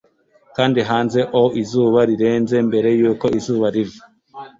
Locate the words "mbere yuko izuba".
2.67-3.67